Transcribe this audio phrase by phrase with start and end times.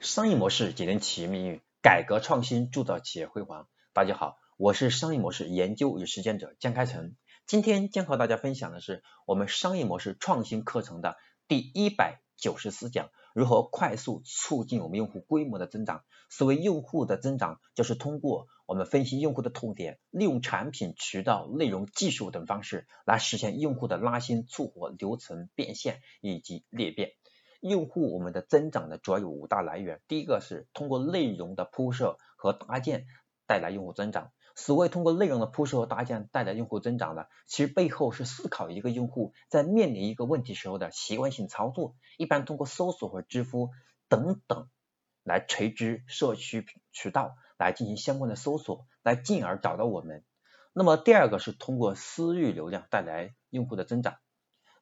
[0.00, 3.68] 商业模式决定企业命运，改革创新铸造企业辉煌。
[3.92, 7.16] 大家好，我是商业模式研究与实践者江开成。
[7.46, 11.18] 今天将和大家分享的是我们商业模式创新课程的
[11.48, 16.02] 第一百九十四讲：如何快速促进我们用户规模的增长。
[16.30, 27.12] 所谓用户的增长，就是通过我们分析用户的痛点，利用产品、渠道、内容、技术等方式来实现用户的拉新、促活、流程变现以及裂变。
[27.60, 30.00] 用户我们的增长呢，主要有五大来源。
[30.08, 33.06] 第一个是通过内容的铺设和搭建
[33.46, 34.32] 带来用户增长。
[34.56, 41.94] 所谓通过内容的铺设和搭建带来用户增长呢，其实背后是思考一个用户在面临一个问题时候的习惯性操作。
[42.18, 43.70] 一般通过搜索和知乎
[44.08, 44.68] 等等
[45.22, 50.24] 来垂直社区渠道来进行相关的搜索，来进而找到我们。
[50.72, 54.16] 那么第二个是通过私域流量带来用户的增长。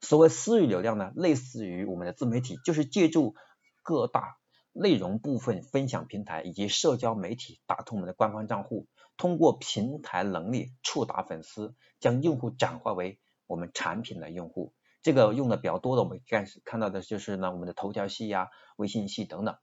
[0.01, 3.35] 所谓私域流量呢，类似于我们的自媒体，就是借助
[3.83, 4.37] 各大
[4.71, 14.73] 内容部分分享平台以及社交媒体打通我们的官方账户，通过平台能力触达粉丝，将用户转化为我们产品的用户。
[15.01, 19.57] 这个用的比较多的，我们看看到的就是呢，我们的头条系呀、微信系等等。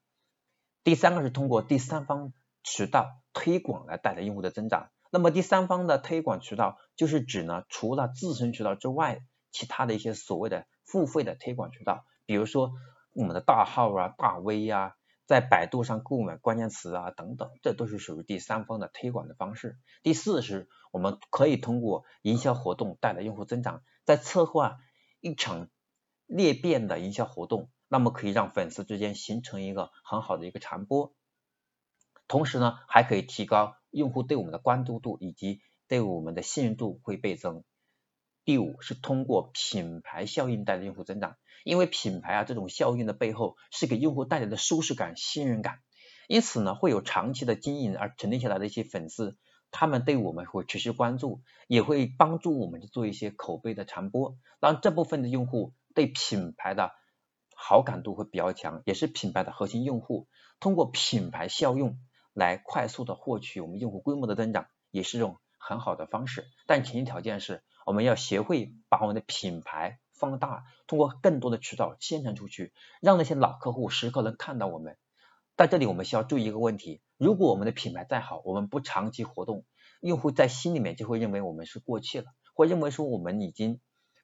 [0.85, 4.91] 第三个是通过第三方渠道推广来带来用户的增长。
[5.11, 9.21] 那么第三方的推广渠道，就是指呢，除了自身渠道之外。
[9.57, 12.73] 其他的一些所谓的付费的推广渠道，比如说
[13.15, 19.79] 我们的大号啊、大 V 呀，在百度上购买关键词啊等等，这都是属于第三方的推广的方式。
[20.03, 24.77] 第四是，我们可以通过营销活动带来用户增长，在策划
[25.21, 25.71] 一场
[26.27, 31.15] 裂变的营销活动，那么可以让粉丝之间形成一个很好的一个传播，
[32.29, 37.65] 同时呢，还可以提高用户对我们的关注度以及对我们的信任度会倍增。
[38.47, 45.81] 第五是通过品牌效应带来用户增长，因为品牌啊这种效应的背后是给用户带来的舒适感、信任感，
[46.29, 49.37] 因此呢会有长期的经营而沉淀下来的一些粉丝，
[49.73, 56.93] 他们对我们会持续关注，也会帮助我们去做一些口碑的传播，让这部分的用户对品牌的
[57.57, 60.29] 好感度会比较强，也是品牌的核心用户。
[60.61, 61.99] 通过品牌效用
[62.33, 67.65] 来快速的获取我们用户规模的增长，也是一种很好的方式，但前提条件是。
[67.87, 74.99] 我们要学会把我们的品牌放大，通过更多的渠道宣传出去，让那些老客户时刻能看到我们。
[75.57, 79.65] 在这里，我们需要注意一个问题：如果我们的品牌再好，我们不长期活动，
[80.01, 82.25] 用户在心里面就会认为我们是过气了，
[82.55, 83.79] 会认为说我们已经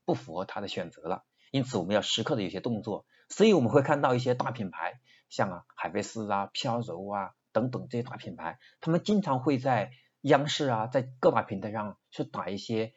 [0.04, 1.22] 不符合他的选择了。
[1.52, 3.06] 因此，我们要时刻的有些动作。
[3.28, 9.92] 所以我们会看到一些大品牌，像啊海飞丝啊、飘柔啊等等这些大品牌，他们经常会在
[10.22, 12.92] 央视啊，在各大平台上去打一些。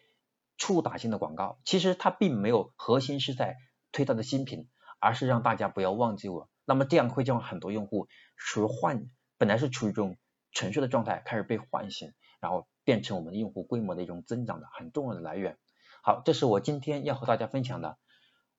[0.58, 3.58] 触达性的广告，其实它并没有核心是在
[3.92, 6.50] 推它的新品，而是让大家不要忘记我。
[6.66, 8.08] 那么这样会让很多用户
[8.38, 10.18] 处于唤，本来是处于一种
[10.52, 15.58] 沉睡的状态，开始被唤醒，然后变成我们的用户规模的一种增长的很重要的来源。
[16.04, 17.98] 好，这是我今天要和大家分享的，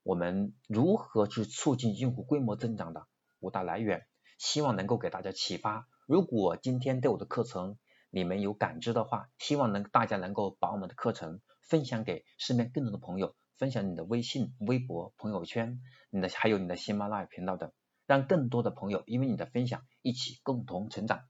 [0.03, 3.07] 我们如何去促进用户规模增长的
[3.41, 4.07] 五大来源，
[4.39, 5.89] 希望能够给大家启发。
[6.07, 7.79] 如果今天对我的课程
[8.11, 11.41] 你们有感知的话，希望能大家能够把我们的课程。
[11.69, 17.73] 分享给身边更多的朋友，分享你的微信、微博、朋友圈，你的还有你的喜马拉雅频道等，
[18.07, 21.21] 让更多的朋友因为你的分享一起共同成长。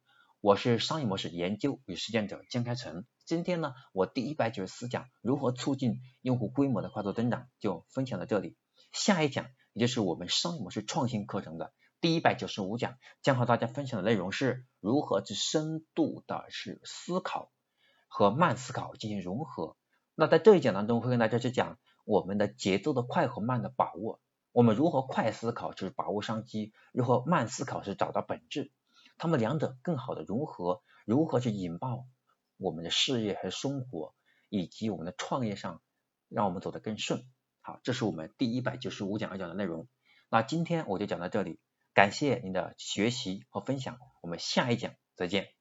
[0.42, 3.06] 我是商业模式研究与实践者江开成。
[3.24, 8.56] 今天呢，我第一百九十四讲如何促进用户规模的快速增长就分享到这里。
[8.92, 17.50] 下一讲也就是我们商业模式创新课程的第一百九十五讲，将和大家分享的内容是如何去深度的是思考
[18.06, 19.76] 和慢思考进行融合。
[20.18, 24.18] 那在这一讲当中，会跟大家去讲我们的节奏的快和慢的把握，
[24.50, 28.72] 我们如何快思考就是把握商机，如何慢思考是找到本质，
[29.18, 32.06] 他们两者更好的融合，如何去引爆
[32.56, 34.14] 我们的事业和生活，
[34.48, 35.82] 以及我们的创业上，
[36.30, 37.26] 让我们走得更顺。
[37.60, 39.86] 好，这是我们第一百九十五讲要讲的内容。
[40.30, 41.60] 那今天我就讲到这里，
[41.92, 45.55] 感谢您的学习和分享，我们下一讲再见。